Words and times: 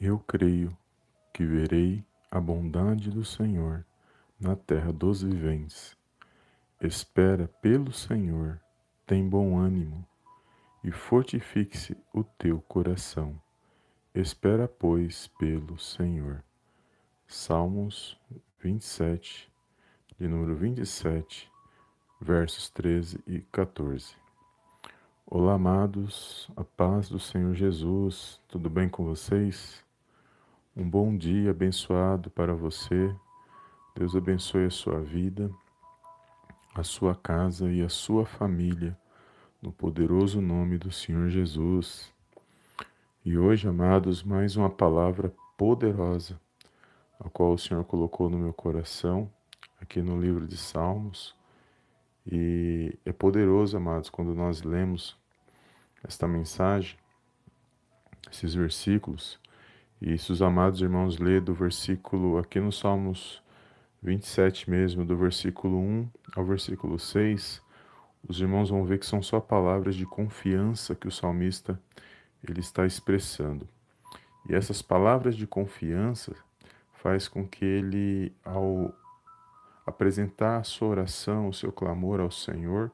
Eu 0.00 0.18
creio 0.18 0.76
que 1.32 1.44
verei 1.46 2.04
a 2.28 2.40
bondade 2.40 3.10
do 3.10 3.24
Senhor 3.24 3.86
na 4.40 4.56
terra 4.56 4.92
dos 4.92 5.22
viventes. 5.22 5.96
Espera 6.80 7.46
pelo 7.62 7.92
Senhor, 7.92 8.60
tem 9.06 9.26
bom 9.26 9.56
ânimo, 9.56 10.04
e 10.82 10.90
fortifique-se 10.90 11.96
o 12.12 12.24
teu 12.24 12.60
coração. 12.62 13.40
Espera, 14.12 14.66
pois, 14.66 15.28
pelo 15.38 15.78
Senhor. 15.78 16.42
Salmos 17.26 18.20
27, 18.58 19.50
de 20.18 20.26
número 20.26 20.56
27, 20.56 21.50
versos 22.20 22.68
13 22.68 23.20
e 23.26 23.40
14. 23.40 24.16
Olá, 25.24 25.54
amados, 25.54 26.50
a 26.56 26.64
paz 26.64 27.08
do 27.08 27.20
Senhor 27.20 27.54
Jesus, 27.54 28.40
tudo 28.48 28.68
bem 28.68 28.88
com 28.88 29.04
vocês? 29.04 29.83
Um 30.76 30.90
bom 30.90 31.16
dia 31.16 31.52
abençoado 31.52 32.28
para 32.30 32.52
você. 32.52 33.14
Deus 33.94 34.16
abençoe 34.16 34.64
a 34.64 34.70
sua 34.70 34.98
vida, 34.98 35.48
a 36.74 36.82
sua 36.82 37.14
casa 37.14 37.70
e 37.70 37.80
a 37.80 37.88
sua 37.88 38.26
família, 38.26 38.98
no 39.62 39.70
poderoso 39.70 40.40
nome 40.40 40.76
do 40.76 40.90
Senhor 40.90 41.28
Jesus. 41.28 42.12
E 43.24 43.38
hoje, 43.38 43.68
amados, 43.68 44.24
mais 44.24 44.56
uma 44.56 44.68
palavra 44.68 45.32
poderosa, 45.56 46.40
a 47.20 47.30
qual 47.30 47.52
o 47.52 47.58
Senhor 47.58 47.84
colocou 47.84 48.28
no 48.28 48.36
meu 48.36 48.52
coração, 48.52 49.30
aqui 49.80 50.02
no 50.02 50.20
livro 50.20 50.44
de 50.44 50.56
Salmos. 50.56 51.36
E 52.26 52.98
é 53.04 53.12
poderoso, 53.12 53.76
amados, 53.76 54.10
quando 54.10 54.34
nós 54.34 54.62
lemos 54.62 55.16
esta 56.02 56.26
mensagem, 56.26 56.98
esses 58.28 58.54
versículos 58.54 59.38
e 60.00 60.18
se 60.18 60.32
os 60.32 60.42
amados 60.42 60.80
irmãos 60.80 61.18
lê 61.18 61.40
do 61.40 61.54
versículo, 61.54 62.38
aqui 62.38 62.60
no 62.60 62.72
Salmos 62.72 63.42
27 64.02 64.68
mesmo, 64.68 65.04
do 65.04 65.16
versículo 65.16 65.78
1 65.78 66.08
ao 66.36 66.44
versículo 66.44 66.98
6, 66.98 67.62
os 68.28 68.40
irmãos 68.40 68.70
vão 68.70 68.84
ver 68.84 68.98
que 68.98 69.06
são 69.06 69.22
só 69.22 69.40
palavras 69.40 69.94
de 69.94 70.06
confiança 70.06 70.94
que 70.94 71.06
o 71.06 71.10
salmista 71.10 71.80
ele 72.42 72.60
está 72.60 72.86
expressando. 72.86 73.68
E 74.48 74.54
essas 74.54 74.82
palavras 74.82 75.36
de 75.36 75.46
confiança 75.46 76.34
faz 76.92 77.28
com 77.28 77.46
que 77.46 77.64
ele, 77.64 78.32
ao 78.42 78.94
apresentar 79.86 80.58
a 80.58 80.64
sua 80.64 80.88
oração, 80.88 81.48
o 81.48 81.52
seu 81.52 81.70
clamor 81.70 82.20
ao 82.20 82.30
Senhor, 82.30 82.90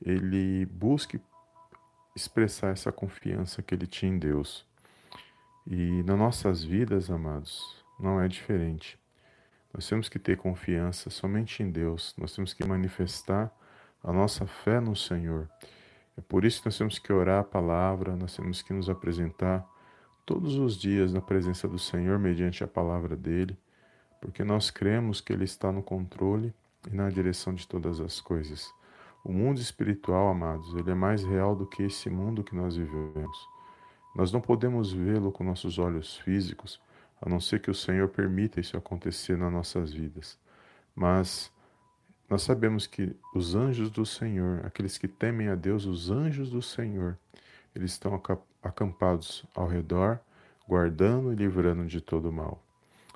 ele 0.00 0.66
busque 0.66 1.20
expressar 2.14 2.68
essa 2.72 2.92
confiança 2.92 3.62
que 3.62 3.74
ele 3.74 3.86
tinha 3.86 4.12
em 4.12 4.18
Deus. 4.18 4.67
E 5.70 6.02
nas 6.02 6.18
nossas 6.18 6.64
vidas, 6.64 7.10
amados, 7.10 7.84
não 8.00 8.18
é 8.18 8.26
diferente. 8.26 8.98
Nós 9.70 9.86
temos 9.86 10.08
que 10.08 10.18
ter 10.18 10.38
confiança 10.38 11.10
somente 11.10 11.62
em 11.62 11.70
Deus, 11.70 12.14
nós 12.16 12.34
temos 12.34 12.54
que 12.54 12.66
manifestar 12.66 13.54
a 14.02 14.10
nossa 14.10 14.46
fé 14.46 14.80
no 14.80 14.96
Senhor. 14.96 15.46
É 16.16 16.22
por 16.22 16.46
isso 16.46 16.62
que 16.62 16.68
nós 16.68 16.78
temos 16.78 16.98
que 16.98 17.12
orar 17.12 17.40
a 17.40 17.44
palavra, 17.44 18.16
nós 18.16 18.34
temos 18.34 18.62
que 18.62 18.72
nos 18.72 18.88
apresentar 18.88 19.62
todos 20.24 20.54
os 20.54 20.74
dias 20.74 21.12
na 21.12 21.20
presença 21.20 21.68
do 21.68 21.78
Senhor 21.78 22.18
mediante 22.18 22.64
a 22.64 22.66
palavra 22.66 23.14
dele, 23.14 23.54
porque 24.22 24.42
nós 24.42 24.70
cremos 24.70 25.20
que 25.20 25.34
ele 25.34 25.44
está 25.44 25.70
no 25.70 25.82
controle 25.82 26.54
e 26.90 26.96
na 26.96 27.10
direção 27.10 27.54
de 27.54 27.68
todas 27.68 28.00
as 28.00 28.22
coisas. 28.22 28.72
O 29.22 29.34
mundo 29.34 29.60
espiritual, 29.60 30.28
amados, 30.28 30.74
ele 30.74 30.90
é 30.90 30.94
mais 30.94 31.22
real 31.22 31.54
do 31.54 31.66
que 31.66 31.82
esse 31.82 32.08
mundo 32.08 32.42
que 32.42 32.56
nós 32.56 32.74
vivemos. 32.74 33.57
Nós 34.14 34.32
não 34.32 34.40
podemos 34.40 34.92
vê-lo 34.92 35.30
com 35.30 35.44
nossos 35.44 35.78
olhos 35.78 36.16
físicos, 36.16 36.80
a 37.20 37.28
não 37.28 37.40
ser 37.40 37.60
que 37.60 37.70
o 37.70 37.74
Senhor 37.74 38.08
permita 38.08 38.60
isso 38.60 38.76
acontecer 38.76 39.36
nas 39.36 39.52
nossas 39.52 39.92
vidas. 39.92 40.38
Mas 40.94 41.52
nós 42.28 42.42
sabemos 42.42 42.86
que 42.86 43.16
os 43.34 43.54
anjos 43.54 43.90
do 43.90 44.04
Senhor, 44.04 44.64
aqueles 44.64 44.98
que 44.98 45.08
temem 45.08 45.48
a 45.48 45.54
Deus, 45.54 45.86
os 45.86 46.10
anjos 46.10 46.50
do 46.50 46.60
Senhor, 46.60 47.16
eles 47.74 47.92
estão 47.92 48.20
acampados 48.62 49.44
ao 49.54 49.66
redor, 49.66 50.20
guardando 50.66 51.32
e 51.32 51.36
livrando 51.36 51.86
de 51.86 52.00
todo 52.00 52.32
mal. 52.32 52.62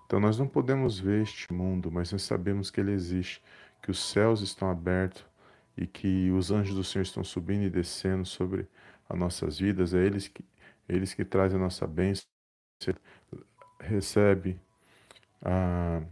Então 0.07 0.21
nós 0.21 0.39
não 0.39 0.47
podemos 0.47 0.99
ver 0.99 1.23
este 1.23 1.53
mundo, 1.53 1.91
mas 1.91 2.13
nós 2.13 2.23
sabemos 2.23 2.71
que 2.71 2.81
ele 2.81 2.93
existe, 2.93 3.43
que 3.83 3.91
os 3.91 3.99
céus 3.99 4.41
estão 4.41 4.71
abertos 4.71 5.25
e 5.77 5.87
que 5.87 6.31
os 6.31 6.51
anjos 6.51 6.75
do 6.75 6.85
Senhor 6.85 7.03
estão 7.03 7.25
subindo 7.25 7.65
e 7.65 7.71
descendo 7.71 8.25
sobre 8.25 8.67
as 9.09 9.19
nossas 9.19 9.59
vidas. 9.59 9.95
É 9.95 10.05
eles 10.05 10.29
que 10.29 10.45
eles 10.89 11.15
que 11.15 11.25
trazem 11.25 11.59
a 11.59 11.63
nossa 11.63 11.87
bênção, 11.87 12.25
recebe 13.81 14.61
a, 15.41 16.03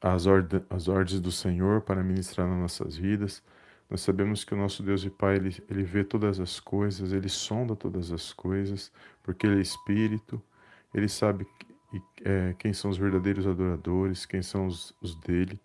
as, 0.00 0.26
ord 0.26 0.64
as 0.70 0.88
ordens 0.88 1.20
do 1.20 1.32
Senhor 1.32 1.82
para 1.82 2.02
ministrar 2.02 2.48
nas 2.48 2.58
nossas 2.58 2.96
vidas. 2.96 3.42
Nós 3.90 4.00
sabemos 4.00 4.44
que 4.44 4.54
o 4.54 4.56
nosso 4.56 4.82
Deus 4.82 5.04
e 5.04 5.10
Pai, 5.10 5.36
ele, 5.36 5.62
ele 5.68 5.82
vê 5.82 6.02
todas 6.02 6.40
as 6.40 6.58
coisas, 6.58 7.12
ele 7.12 7.28
sonda 7.28 7.76
todas 7.76 8.10
as 8.10 8.32
coisas, 8.32 8.90
porque 9.22 9.46
ele 9.46 9.58
é 9.58 9.60
Espírito, 9.60 10.42
ele 10.94 11.08
sabe 11.08 11.46
é, 12.24 12.54
quem 12.58 12.72
são 12.72 12.90
os 12.90 12.96
verdadeiros 12.96 13.46
adoradores, 13.46 14.24
quem 14.24 14.42
são 14.42 14.66
os, 14.66 14.94
os 15.02 15.14
dele. 15.16 15.60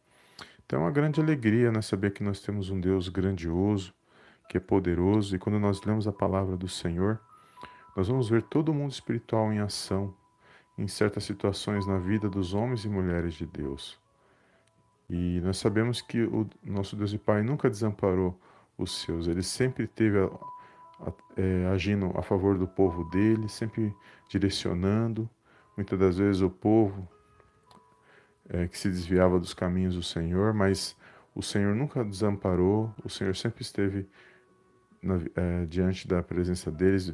Então 0.66 0.79
é 0.79 0.84
uma 0.84 0.91
grande 0.91 1.22
alegria 1.22 1.72
né, 1.72 1.81
saber 1.81 2.12
que 2.12 2.22
nós 2.24 2.41
temos 2.41 2.69
um 2.69 2.79
Deus 2.79 3.08
grandioso, 3.08 3.94
que 4.50 4.58
é 4.58 4.59
poderoso, 4.59 5.35
e 5.35 5.40
quando 5.40 5.59
nós 5.59 5.81
lemos 5.84 6.08
a 6.08 6.12
palavra 6.12 6.58
do 6.58 6.68
Senhor, 6.68 7.22
nós 7.97 8.08
vamos 8.08 8.30
ver 8.30 8.44
todo 8.44 8.69
o 8.69 8.74
mundo 8.75 8.91
espiritual 8.91 9.52
em 9.52 9.58
ação 9.58 10.13
em 10.78 10.88
certas 10.88 11.24
situações 11.24 11.88
na 11.88 11.97
vida 11.97 12.30
dos 12.30 12.53
homens 12.53 12.85
e 12.85 12.88
mulheres 12.88 13.34
de 13.34 13.47
Deus. 13.47 14.00
E 15.09 15.41
nós 15.41 15.58
sabemos 15.58 16.00
que 16.00 16.22
o 16.22 16.47
nosso 16.63 16.96
Deus 16.96 17.12
e 17.12 17.18
Pai 17.18 17.41
nunca 17.41 17.68
desamparou 17.68 18.40
os 18.78 19.02
seus, 19.02 19.28
ele 19.28 19.41
sempre 19.41 19.85
esteve 19.85 20.19
é, 21.35 21.66
agindo 21.74 22.12
a 22.16 22.22
favor 22.22 22.56
do 22.56 22.68
povo 22.68 23.03
dele, 23.06 23.50
sempre 23.50 23.91
direcionando. 24.29 25.28
Muitas 25.75 25.97
das 25.97 26.18
vezes 26.19 26.44
o 26.44 26.52
povo 26.52 27.09
é, 28.50 28.68
que 28.68 28.78
se 28.78 28.90
desviava 28.90 29.40
dos 29.40 29.56
caminhos 29.56 29.96
do 29.96 30.03
Senhor, 30.03 30.53
mas 30.53 30.96
o 31.34 31.41
Senhor 31.41 31.74
nunca 31.74 32.06
desamparou, 32.06 32.94
o 33.03 33.09
Senhor 33.09 33.35
sempre 33.35 33.64
esteve 33.64 34.08
na, 35.02 35.16
é, 35.35 35.66
diante 35.66 36.08
da 36.08 36.22
presença 36.22 36.72
deles, 36.72 37.12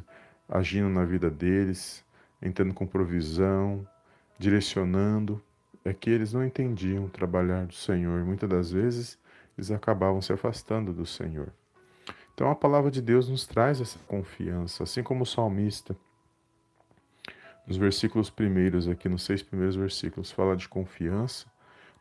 agindo 0.48 0.88
na 0.88 1.04
vida 1.04 1.30
deles, 1.30 2.04
entrando 2.40 2.74
com 2.74 2.86
provisão, 2.86 3.86
direcionando. 4.38 5.42
É 5.84 5.92
que 5.92 6.08
eles 6.08 6.32
não 6.32 6.44
entendiam 6.44 7.08
trabalhar 7.08 7.66
do 7.66 7.74
Senhor. 7.74 8.24
Muitas 8.24 8.48
das 8.48 8.70
vezes 8.72 9.18
eles 9.56 9.70
acabavam 9.70 10.22
se 10.22 10.32
afastando 10.32 10.92
do 10.92 11.04
Senhor. 11.04 11.52
Então 12.34 12.50
a 12.50 12.54
palavra 12.54 12.90
de 12.90 13.00
Deus 13.00 13.28
nos 13.28 13.46
traz 13.46 13.80
essa 13.80 13.98
confiança, 14.08 14.82
assim 14.82 15.02
como 15.02 15.22
o 15.22 15.26
salmista, 15.26 15.96
nos 17.66 17.76
versículos 17.78 18.28
primeiros, 18.28 18.86
aqui 18.88 19.08
nos 19.08 19.22
seis 19.22 19.42
primeiros 19.42 19.74
versículos, 19.74 20.30
fala 20.30 20.56
de 20.56 20.68
confiança. 20.68 21.46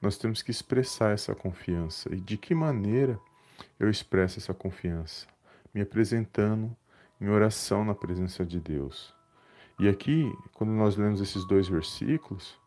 Nós 0.01 0.17
temos 0.17 0.41
que 0.41 0.51
expressar 0.51 1.13
essa 1.13 1.33
confiança. 1.33 2.13
E 2.13 2.19
de 2.19 2.35
que 2.35 2.53
maneira 2.53 3.17
eu 3.79 3.89
expresso 3.89 4.39
essa 4.39 4.53
confiança? 4.53 5.25
Me 5.73 5.81
apresentando 5.81 6.75
em 7.23 7.29
oração 7.29 7.85
na 7.85 7.95
presença 7.95 8.45
de 8.45 8.59
Deus. 8.59 9.13
E 9.79 9.87
aqui, 9.87 10.29
quando 10.51 10.71
nós 10.71 10.97
lemos 10.97 11.21
esses 11.21 11.45
dois 11.47 11.69
versículos, 11.69 12.59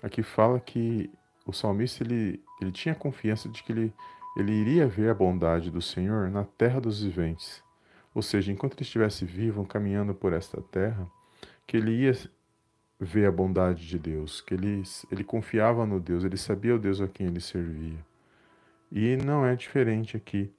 aqui 0.00 0.22
fala 0.22 0.60
que 0.60 1.10
o 1.44 1.52
salmista 1.52 2.04
ele, 2.04 2.40
ele 2.60 2.70
tinha 2.70 2.94
confiança 2.94 3.48
de 3.48 3.60
que 3.60 3.72
ele, 3.72 3.92
ele 4.36 4.52
iria 4.52 4.86
ver 4.86 5.10
a 5.10 5.14
bondade 5.14 5.68
do 5.68 5.82
Senhor 5.82 6.30
na 6.30 6.44
terra 6.44 6.80
dos 6.80 7.02
viventes. 7.02 7.60
Ou 8.14 8.22
seja, 8.22 8.52
enquanto 8.52 8.74
ele 8.74 8.82
estivesse 8.82 9.24
vivo, 9.24 9.66
caminhando 9.66 10.14
por 10.14 10.32
esta 10.32 10.62
terra, 10.62 11.10
que 11.66 11.76
ele 11.76 11.90
ia 11.90 12.12
ver 13.00 13.26
a 13.26 13.32
bondade 13.32 13.86
de 13.86 13.98
Deus, 13.98 14.40
que 14.40 14.54
ele, 14.54 14.82
ele 15.10 15.24
confiava 15.24 15.84
no 15.84 15.98
Deus, 15.98 16.22
ele 16.22 16.36
sabia 16.36 16.76
o 16.76 16.78
Deus 16.78 17.00
a 17.00 17.08
quem 17.08 17.26
ele 17.26 17.40
servia. 17.40 17.98
E 18.92 19.16
não 19.16 19.44
é 19.44 19.56
diferente 19.56 20.16
aqui 20.16 20.52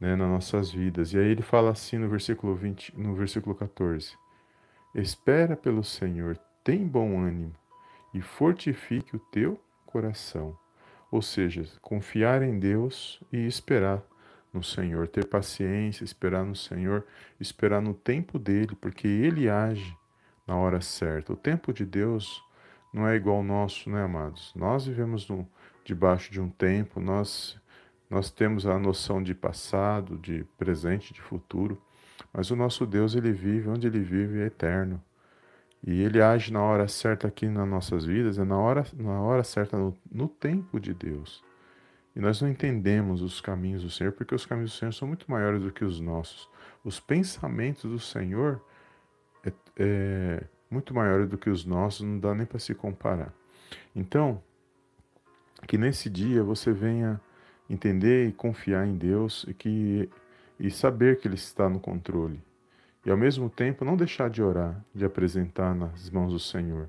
né, 0.00 0.16
nas 0.16 0.28
nossas 0.28 0.70
vidas. 0.70 1.12
E 1.12 1.18
aí 1.18 1.28
ele 1.28 1.42
fala 1.42 1.70
assim 1.70 1.98
no 1.98 2.08
versículo 2.08 2.54
20, 2.54 2.98
no 2.98 3.14
versículo 3.14 3.54
14: 3.54 4.16
Espera 4.94 5.56
pelo 5.56 5.82
Senhor, 5.82 6.38
tem 6.62 6.86
bom 6.86 7.18
ânimo 7.20 7.54
e 8.12 8.20
fortifique 8.20 9.16
o 9.16 9.18
teu 9.18 9.60
coração. 9.86 10.56
Ou 11.10 11.22
seja, 11.22 11.64
confiar 11.80 12.42
em 12.42 12.58
Deus 12.58 13.20
e 13.32 13.46
esperar 13.46 14.02
no 14.52 14.62
Senhor, 14.62 15.08
ter 15.08 15.26
paciência, 15.26 16.04
esperar 16.04 16.44
no 16.44 16.54
Senhor, 16.54 17.04
esperar 17.40 17.82
no 17.82 17.92
tempo 17.92 18.38
dele, 18.38 18.76
porque 18.80 19.06
ele 19.06 19.48
age 19.48 19.96
na 20.46 20.56
hora 20.56 20.80
certa. 20.80 21.32
O 21.32 21.36
tempo 21.36 21.72
de 21.72 21.84
Deus 21.84 22.42
não 22.92 23.06
é 23.06 23.16
igual 23.16 23.38
ao 23.38 23.42
nosso, 23.42 23.90
né, 23.90 24.04
amados? 24.04 24.52
Nós 24.54 24.86
vivemos 24.86 25.28
no, 25.28 25.46
debaixo 25.84 26.32
de 26.32 26.40
um 26.40 26.48
tempo, 26.48 27.00
nós 27.00 27.60
nós 28.08 28.30
temos 28.30 28.66
a 28.66 28.78
noção 28.78 29.22
de 29.22 29.34
passado, 29.34 30.18
de 30.18 30.44
presente, 30.58 31.12
de 31.12 31.20
futuro, 31.20 31.80
mas 32.32 32.50
o 32.50 32.56
nosso 32.56 32.86
Deus, 32.86 33.14
ele 33.14 33.32
vive, 33.32 33.68
onde 33.68 33.86
ele 33.86 34.00
vive 34.00 34.40
é 34.40 34.46
eterno. 34.46 35.02
E 35.86 36.00
ele 36.02 36.20
age 36.20 36.52
na 36.52 36.62
hora 36.62 36.88
certa 36.88 37.28
aqui 37.28 37.46
nas 37.46 37.68
nossas 37.68 38.04
vidas, 38.04 38.38
é 38.38 38.44
na 38.44 38.58
hora, 38.58 38.86
na 38.94 39.20
hora 39.20 39.44
certa, 39.44 39.76
no, 39.76 39.94
no 40.10 40.28
tempo 40.28 40.80
de 40.80 40.94
Deus. 40.94 41.44
E 42.16 42.20
nós 42.20 42.40
não 42.40 42.48
entendemos 42.48 43.20
os 43.20 43.40
caminhos 43.40 43.82
do 43.82 43.90
Senhor, 43.90 44.12
porque 44.12 44.34
os 44.34 44.46
caminhos 44.46 44.72
do 44.72 44.78
Senhor 44.78 44.92
são 44.92 45.06
muito 45.06 45.30
maiores 45.30 45.62
do 45.62 45.72
que 45.72 45.84
os 45.84 46.00
nossos. 46.00 46.48
Os 46.84 47.00
pensamentos 47.00 47.90
do 47.90 47.98
Senhor 47.98 48.62
é, 49.44 49.52
é 49.76 50.44
muito 50.70 50.94
maiores 50.94 51.28
do 51.28 51.36
que 51.36 51.50
os 51.50 51.64
nossos, 51.64 52.06
não 52.06 52.18
dá 52.18 52.34
nem 52.34 52.46
para 52.46 52.58
se 52.58 52.74
comparar. 52.74 53.32
Então, 53.94 54.42
que 55.66 55.76
nesse 55.76 56.08
dia 56.08 56.42
você 56.42 56.72
venha 56.72 57.20
entender 57.68 58.28
e 58.28 58.32
confiar 58.32 58.86
em 58.86 58.96
Deus 58.96 59.44
e 59.48 59.54
que 59.54 60.08
e 60.58 60.70
saber 60.70 61.18
que 61.18 61.26
ele 61.26 61.34
está 61.34 61.68
no 61.68 61.80
controle. 61.80 62.40
E 63.04 63.10
ao 63.10 63.16
mesmo 63.16 63.50
tempo 63.50 63.84
não 63.84 63.96
deixar 63.96 64.30
de 64.30 64.42
orar, 64.42 64.82
de 64.94 65.04
apresentar 65.04 65.74
nas 65.74 66.08
mãos 66.10 66.32
do 66.32 66.38
Senhor, 66.38 66.88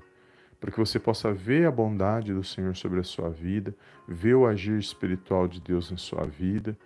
para 0.58 0.70
que 0.70 0.78
você 0.78 0.98
possa 0.98 1.32
ver 1.32 1.66
a 1.66 1.70
bondade 1.70 2.32
do 2.32 2.42
Senhor 2.42 2.74
sobre 2.74 3.00
a 3.00 3.04
sua 3.04 3.28
vida, 3.28 3.74
ver 4.08 4.34
o 4.34 4.46
agir 4.46 4.78
espiritual 4.78 5.46
de 5.46 5.60
Deus 5.60 5.90
em 5.92 5.96
sua 5.96 6.24
vida. 6.24 6.76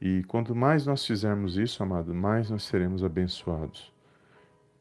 E 0.00 0.22
quanto 0.24 0.54
mais 0.54 0.86
nós 0.86 1.04
fizermos 1.04 1.56
isso, 1.56 1.82
amado, 1.82 2.14
mais 2.14 2.50
nós 2.50 2.62
seremos 2.62 3.02
abençoados. 3.02 3.92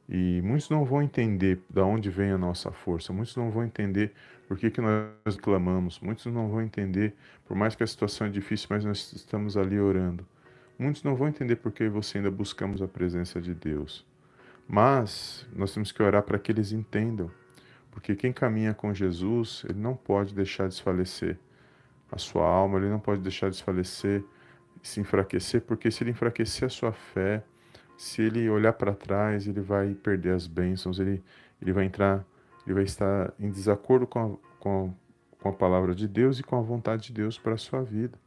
E 0.08 0.40
muitos 0.44 0.70
não 0.70 0.86
vão 0.86 1.02
entender 1.02 1.60
de 1.68 1.82
onde 1.82 2.12
vem 2.12 2.30
a 2.30 2.38
nossa 2.38 2.72
força, 2.72 3.12
muitos 3.12 3.36
não 3.36 3.50
vão 3.50 3.64
entender 3.64 4.14
por 4.48 4.58
que, 4.58 4.70
que 4.70 4.82
nós 4.82 5.36
clamamos, 5.42 6.00
muitos 6.00 6.26
não 6.28 6.50
vão 6.50 6.62
entender, 6.62 7.16
por 7.46 7.56
mais 7.56 7.76
que 7.76 7.84
a 7.84 7.88
situação 7.88 8.28
é 8.28 8.30
difícil, 8.30 8.68
mas 8.70 8.86
nós 8.86 9.14
estamos 9.14 9.58
ali 9.58 9.80
orando. 9.80 10.26
Muitos 10.78 11.04
não 11.04 11.16
vão 11.16 11.28
entender 11.28 11.56
por 11.56 11.72
que 11.72 11.88
você 11.88 12.18
ainda 12.18 12.30
buscamos 12.30 12.82
a 12.82 12.88
presença 12.88 13.42
de 13.42 13.54
Deus. 13.54 14.06
Mas 14.68 15.48
nós 15.56 15.74
temos 15.74 15.92
que 15.92 16.02
orar 16.04 16.24
para 16.24 16.38
que 16.38 16.52
eles 16.52 16.72
entendam, 16.72 17.32
porque 17.92 18.16
quem 18.16 18.34
caminha 18.34 18.74
com 18.74 18.94
Jesus, 18.94 19.64
ele 19.70 19.80
não 19.80 19.96
pode 19.96 20.34
deixar 20.34 20.68
desfalecer 20.68 21.40
a 22.12 22.18
sua 22.18 22.48
alma, 22.48 22.78
ele 22.78 22.90
não 22.90 23.00
pode 23.00 23.22
deixar 23.22 23.50
desfalecer, 23.50 24.24
se 24.82 25.00
enfraquecer, 25.00 25.62
porque 25.62 25.90
se 25.90 26.04
ele 26.04 26.12
enfraquecer 26.12 26.66
a 26.66 26.70
sua 26.70 26.92
fé, 26.92 27.44
se 27.98 28.22
ele 28.22 28.50
olhar 28.50 28.74
para 28.74 28.94
trás, 28.94 29.48
ele 29.48 29.62
vai 29.62 29.94
perder 29.94 30.34
as 30.34 30.48
bênçãos, 30.48 31.00
ele, 31.00 31.24
ele 31.62 31.72
vai 31.72 31.86
entrar, 31.86 32.26
ele 32.66 32.74
vai 32.74 32.84
estar 32.84 33.34
em 33.40 33.50
desacordo 33.50 34.08
com 34.08 34.20
a, 34.20 34.60
com, 34.60 34.94
a, 35.40 35.44
com 35.44 35.50
a 35.50 35.54
palavra 35.54 35.94
de 35.94 36.08
Deus 36.08 36.40
e 36.40 36.44
com 36.44 36.58
a 36.58 36.62
vontade 36.62 37.08
de 37.08 37.14
Deus 37.14 37.38
para 37.38 37.54
a 37.54 37.58
sua 37.58 37.84
vida. 37.84 38.18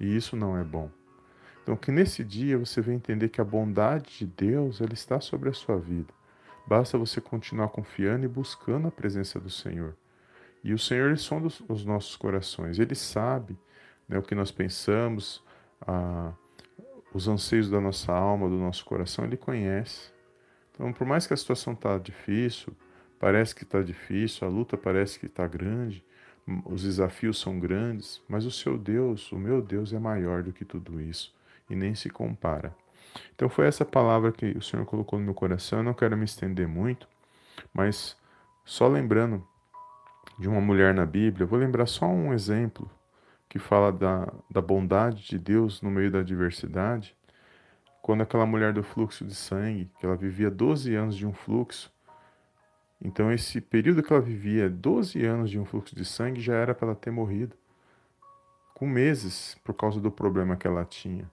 E 0.00 0.16
isso 0.16 0.36
não 0.36 0.56
é 0.56 0.64
bom. 0.64 0.90
Então, 1.62 1.76
que 1.76 1.92
nesse 1.92 2.24
dia 2.24 2.58
você 2.58 2.80
venha 2.80 2.96
entender 2.96 3.28
que 3.28 3.40
a 3.40 3.44
bondade 3.44 4.18
de 4.18 4.26
Deus 4.26 4.80
ela 4.80 4.92
está 4.92 5.20
sobre 5.20 5.48
a 5.48 5.52
sua 5.52 5.78
vida. 5.78 6.12
Basta 6.66 6.98
você 6.98 7.20
continuar 7.20 7.68
confiando 7.68 8.24
e 8.24 8.28
buscando 8.28 8.88
a 8.88 8.90
presença 8.90 9.38
do 9.38 9.50
Senhor. 9.50 9.96
E 10.64 10.72
o 10.72 10.78
Senhor 10.78 11.08
ele 11.08 11.16
sonda 11.16 11.48
os 11.68 11.84
nossos 11.84 12.16
corações. 12.16 12.78
Ele 12.78 12.94
sabe 12.94 13.58
né, 14.08 14.18
o 14.18 14.22
que 14.22 14.34
nós 14.34 14.50
pensamos, 14.50 15.42
a, 15.80 16.32
os 17.12 17.28
anseios 17.28 17.68
da 17.68 17.80
nossa 17.80 18.12
alma, 18.12 18.48
do 18.48 18.56
nosso 18.56 18.84
coração. 18.84 19.24
Ele 19.24 19.36
conhece. 19.36 20.12
Então, 20.72 20.92
por 20.92 21.06
mais 21.06 21.26
que 21.26 21.34
a 21.34 21.36
situação 21.36 21.74
está 21.74 21.98
difícil, 21.98 22.74
parece 23.22 23.54
que 23.54 23.62
está 23.62 23.80
difícil, 23.80 24.44
a 24.44 24.50
luta 24.50 24.76
parece 24.76 25.16
que 25.16 25.26
está 25.26 25.46
grande, 25.46 26.04
os 26.64 26.82
desafios 26.82 27.38
são 27.38 27.60
grandes, 27.60 28.20
mas 28.28 28.44
o 28.44 28.50
seu 28.50 28.76
Deus, 28.76 29.30
o 29.30 29.38
meu 29.38 29.62
Deus, 29.62 29.92
é 29.92 29.98
maior 30.00 30.42
do 30.42 30.52
que 30.52 30.64
tudo 30.64 31.00
isso 31.00 31.32
e 31.70 31.76
nem 31.76 31.94
se 31.94 32.10
compara. 32.10 32.74
Então 33.32 33.48
foi 33.48 33.68
essa 33.68 33.84
palavra 33.84 34.32
que 34.32 34.46
o 34.58 34.60
Senhor 34.60 34.84
colocou 34.84 35.20
no 35.20 35.24
meu 35.24 35.34
coração. 35.34 35.78
Eu 35.78 35.84
não 35.84 35.94
quero 35.94 36.16
me 36.16 36.24
estender 36.24 36.66
muito, 36.66 37.06
mas 37.72 38.16
só 38.64 38.88
lembrando 38.88 39.46
de 40.36 40.48
uma 40.48 40.60
mulher 40.60 40.92
na 40.92 41.06
Bíblia, 41.06 41.44
eu 41.44 41.48
vou 41.48 41.60
lembrar 41.60 41.86
só 41.86 42.06
um 42.06 42.32
exemplo 42.32 42.90
que 43.48 43.60
fala 43.60 43.92
da, 43.92 44.32
da 44.50 44.60
bondade 44.60 45.28
de 45.28 45.38
Deus 45.38 45.80
no 45.80 45.92
meio 45.92 46.10
da 46.10 46.18
adversidade. 46.18 47.14
Quando 48.02 48.22
aquela 48.22 48.46
mulher 48.46 48.72
do 48.72 48.82
fluxo 48.82 49.24
de 49.24 49.34
sangue, 49.36 49.88
que 50.00 50.06
ela 50.06 50.16
vivia 50.16 50.50
12 50.50 50.92
anos 50.96 51.16
de 51.16 51.24
um 51.24 51.32
fluxo, 51.32 51.92
então 53.02 53.32
esse 53.32 53.60
período 53.60 54.02
que 54.02 54.12
ela 54.12 54.22
vivia, 54.22 54.70
12 54.70 55.24
anos 55.24 55.50
de 55.50 55.58
um 55.58 55.64
fluxo 55.64 55.94
de 55.94 56.04
sangue, 56.04 56.40
já 56.40 56.54
era 56.54 56.74
para 56.74 56.88
ela 56.88 56.96
ter 56.96 57.10
morrido. 57.10 57.56
Com 58.74 58.86
meses, 58.86 59.56
por 59.64 59.74
causa 59.74 60.00
do 60.00 60.10
problema 60.10 60.56
que 60.56 60.66
ela 60.66 60.84
tinha. 60.84 61.28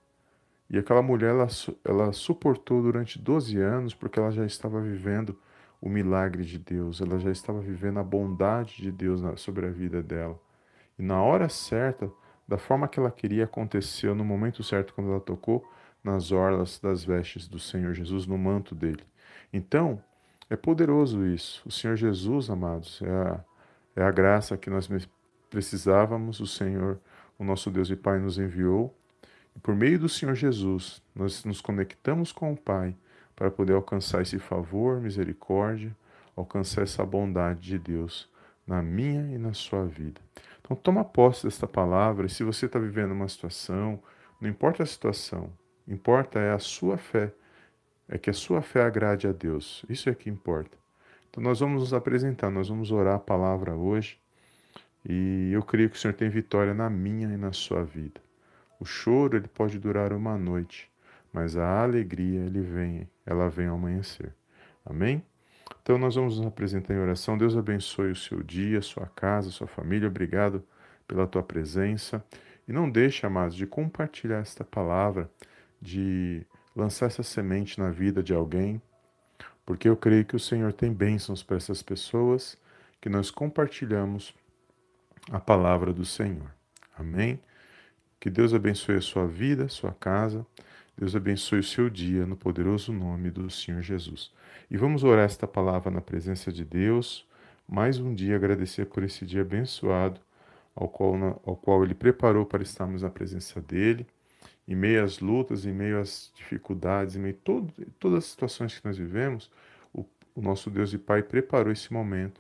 E 0.70 0.78
aquela 0.78 1.02
mulher, 1.02 1.30
ela, 1.32 1.48
ela 1.84 2.14
suportou 2.14 2.82
durante 2.82 3.20
12 3.20 3.58
anos 3.58 3.94
porque 3.94 4.20
ela 4.20 4.32
já 4.32 4.46
estava 4.46 4.82
vivendo 4.82 5.38
o 5.82 5.90
milagre 5.90 6.44
de 6.44 6.60
Deus, 6.60 7.02
ela 7.02 7.18
já 7.20 7.32
estava 7.32 7.62
vivendo 7.62 8.00
a 8.00 8.04
bondade 8.04 8.82
de 8.82 8.92
Deus 8.92 9.22
sobre 9.40 9.66
a 9.66 9.70
vida 9.70 10.04
dela. 10.04 10.40
E 10.98 11.02
na 11.02 11.22
hora 11.22 11.48
certa, 11.48 12.12
da 12.48 12.58
forma 12.58 12.88
que 12.88 13.00
ela 13.00 13.12
queria, 13.12 13.46
aconteceu 13.46 14.14
no 14.14 14.26
momento 14.26 14.64
certo, 14.64 14.94
quando 14.94 15.12
ela 15.12 15.22
tocou 15.22 15.66
nas 16.04 16.32
orlas 16.32 16.80
das 16.80 17.04
vestes 17.04 17.48
do 17.48 17.60
Senhor 17.60 17.94
Jesus, 17.94 18.26
no 18.26 18.38
manto 18.38 18.76
dele. 18.76 19.04
Então, 19.54 20.04
é 20.50 20.56
poderoso 20.56 21.26
isso. 21.26 21.62
O 21.66 21.72
Senhor 21.72 21.96
Jesus, 21.96 22.50
amados, 22.50 23.02
é 23.02 23.10
a, 23.10 23.40
é 23.98 24.04
a 24.04 24.12
graça 24.12 24.58
que 24.58 24.70
nós 24.70 24.90
precisávamos, 25.50 26.40
o 26.40 26.48
Senhor, 26.48 27.00
o 27.38 27.44
nosso 27.44 27.70
Deus 27.70 27.90
e 27.90 27.96
Pai, 27.96 28.20
nos 28.20 28.38
enviou 28.38 28.96
e 29.56 29.60
por 29.60 29.76
meio 29.76 30.00
do 30.00 30.10
Senhor 30.10 30.36
Jesus, 30.36 31.02
nós 31.16 31.44
nos 31.44 31.62
conectamos 31.62 32.32
com 32.32 32.54
o 32.54 32.58
Pai 32.58 32.96
para 33.36 33.50
poder 33.50 33.74
alcançar 33.74 34.22
esse 34.22 34.40
favor, 34.40 35.00
misericórdia, 35.00 35.96
alcançar 36.36 36.84
essa 36.84 37.06
bondade 37.06 37.62
de 37.62 37.80
Deus 37.80 38.30
na 38.66 38.82
minha 38.82 39.34
e 39.34 39.38
na 39.38 39.54
sua 39.54 39.86
vida. 39.86 40.22
Então, 40.62 40.78
toma 40.78 41.04
posse 41.04 41.46
desta 41.46 41.68
palavra. 41.68 42.28
E 42.28 42.30
se 42.30 42.44
você 42.44 42.68
está 42.68 42.78
vivendo 42.78 43.12
uma 43.12 43.28
situação, 43.28 44.00
não 44.40 44.50
importa 44.50 44.84
a 44.84 44.86
situação, 44.86 45.52
importa 45.88 46.40
é 46.40 46.52
a 46.54 46.60
sua 46.60 46.98
fé, 46.98 47.34
é 48.10 48.18
que 48.18 48.30
a 48.30 48.34
sua 48.34 48.62
fé 48.62 48.82
agrade 48.82 49.28
a 49.28 49.32
Deus. 49.32 49.86
Isso 49.88 50.10
é 50.10 50.16
que 50.16 50.30
importa. 50.30 50.78
Então, 51.30 51.44
nós 51.44 51.60
vamos 51.60 51.82
nos 51.82 51.94
apresentar, 51.94 52.50
nós 52.50 52.68
vamos 52.68 52.92
orar 52.92 53.16
a 53.16 53.20
palavra 53.20 53.76
hoje. 53.76 54.20
E 55.08 55.52
eu 55.54 55.62
creio 55.62 55.90
que 55.90 55.96
o 55.96 56.00
Senhor 56.00 56.14
tem 56.14 56.30
vitória 56.30 56.74
na 56.74 56.90
minha 56.90 57.28
e 57.28 57.38
na 57.38 57.54
sua 57.54 57.84
vida. 57.84 58.20
O 58.80 58.86
choro 58.86 59.38
ele 59.38 59.48
pode 59.48 59.78
durar 59.78 60.12
uma 60.12 60.38
noite, 60.38 60.90
mas 61.32 61.56
a 61.56 61.84
alegria 61.84 62.42
ele 62.42 62.62
vem, 62.62 63.08
ela 63.26 63.50
vem 63.50 63.68
ao 63.68 63.76
amanhecer. 63.76 64.34
Amém? 64.86 65.24
Então 65.82 65.98
nós 65.98 66.16
vamos 66.16 66.38
nos 66.38 66.48
apresentar 66.48 66.94
em 66.94 67.00
oração. 67.00 67.38
Deus 67.38 67.56
abençoe 67.56 68.12
o 68.12 68.16
seu 68.16 68.42
dia, 68.42 68.82
sua 68.82 69.06
casa, 69.06 69.52
sua 69.52 69.68
família. 69.68 70.08
Obrigado 70.08 70.64
pela 71.08 71.28
tua 71.28 71.44
presença. 71.44 72.24
E 72.68 72.74
não 72.74 72.90
deixe, 72.90 73.26
amados, 73.26 73.56
de 73.56 73.66
compartilhar 73.66 74.40
esta 74.40 74.64
palavra, 74.64 75.30
de 75.82 76.46
lançar 76.80 77.08
essa 77.08 77.24
semente 77.24 77.80
na 77.80 77.90
vida 77.92 78.24
de 78.24 78.34
alguém, 78.34 78.82
porque 79.66 79.88
eu 79.88 79.96
creio 79.96 80.26
que 80.26 80.36
o 80.36 80.40
Senhor 80.40 80.74
tem 80.74 80.92
bênçãos 80.92 81.44
para 81.44 81.58
essas 81.58 81.84
pessoas 81.84 82.58
que 83.00 83.10
nós 83.10 83.30
compartilhamos 83.30 84.34
a 85.32 85.40
palavra 85.40 85.94
do 85.94 86.04
Senhor. 86.04 86.52
Amém? 86.98 87.40
Que 88.20 88.30
Deus 88.30 88.54
abençoe 88.54 88.96
a 88.96 89.02
sua 89.02 89.28
vida, 89.28 89.66
a 89.66 89.70
sua 89.70 89.94
casa. 89.94 90.46
Deus 90.98 91.16
abençoe 91.16 91.60
o 91.60 91.64
seu 91.64 91.90
dia 91.90 92.26
no 92.26 92.36
poderoso 92.36 92.92
nome 92.92 93.32
do 93.32 93.50
Senhor 93.50 93.82
Jesus. 93.82 94.34
E 94.70 94.76
vamos 94.76 95.04
orar 95.04 95.26
esta 95.26 95.48
palavra 95.48 95.90
na 95.90 96.02
presença 96.02 96.52
de 96.52 96.66
Deus. 96.66 97.26
Mais 97.68 98.00
um 98.00 98.14
dia 98.14 98.36
agradecer 98.36 98.86
por 98.88 99.04
esse 99.04 99.26
dia 99.26 99.42
abençoado 99.42 100.20
ao 100.76 100.90
qual, 100.90 101.42
ao 101.46 101.56
qual 101.56 101.84
Ele 101.84 101.94
preparou 101.94 102.46
para 102.46 102.64
estarmos 102.64 103.02
na 103.02 103.10
presença 103.10 103.62
dEle. 103.62 104.06
Em 104.70 104.76
meio 104.76 105.04
às 105.04 105.20
lutas, 105.20 105.66
em 105.66 105.74
meio 105.74 106.00
às 106.00 106.32
dificuldades, 106.36 107.16
em 107.16 107.20
meio 107.20 107.34
a 107.34 107.44
todo, 107.44 107.74
todas 107.98 108.20
as 108.20 108.26
situações 108.26 108.78
que 108.78 108.86
nós 108.86 109.00
vivemos, 109.00 109.50
o, 109.92 110.06
o 110.36 110.42
nosso 110.44 110.70
Deus 110.70 110.94
e 110.94 111.00
Pai 111.00 111.24
preparou 111.24 111.74
esse 111.74 111.92
momento, 111.92 112.40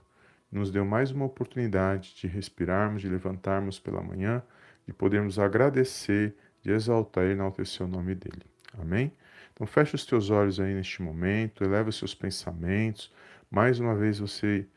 nos 0.51 0.69
deu 0.69 0.85
mais 0.85 1.09
uma 1.09 1.25
oportunidade 1.25 2.13
de 2.13 2.27
respirarmos, 2.27 3.01
de 3.01 3.09
levantarmos 3.09 3.79
pela 3.79 4.03
manhã 4.03 4.43
e 4.87 4.93
podermos 4.93 5.39
agradecer, 5.39 6.35
de 6.61 6.69
exaltar 6.71 7.25
e 7.25 7.31
enaltecer 7.31 7.83
o 7.83 7.89
nome 7.89 8.13
dele. 8.13 8.45
Amém? 8.77 9.11
Então 9.51 9.65
feche 9.65 9.95
os 9.95 10.05
teus 10.05 10.29
olhos 10.29 10.59
aí 10.59 10.75
neste 10.75 11.01
momento, 11.01 11.63
eleva 11.63 11.89
os 11.89 11.97
seus 11.97 12.13
pensamentos. 12.13 13.11
Mais 13.49 13.79
uma 13.79 13.95
vez 13.95 14.19
você 14.19 14.67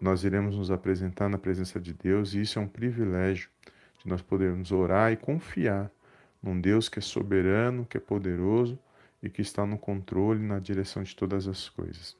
nós 0.00 0.22
iremos 0.22 0.56
nos 0.56 0.70
apresentar 0.70 1.28
na 1.28 1.36
presença 1.36 1.80
de 1.80 1.92
Deus 1.92 2.32
e 2.32 2.42
isso 2.42 2.60
é 2.60 2.62
um 2.62 2.68
privilégio 2.68 3.50
de 3.98 4.08
nós 4.08 4.22
podermos 4.22 4.70
orar 4.70 5.10
e 5.10 5.16
confiar 5.16 5.90
num 6.42 6.60
Deus 6.60 6.88
que 6.88 6.98
é 6.98 7.02
soberano, 7.02 7.86
que 7.86 7.96
é 7.96 8.00
poderoso 8.00 8.78
e 9.22 9.30
que 9.30 9.40
está 9.40 9.64
no 9.64 9.78
controle, 9.78 10.42
na 10.42 10.58
direção 10.58 11.02
de 11.02 11.14
todas 11.14 11.46
as 11.46 11.68
coisas. 11.68 12.16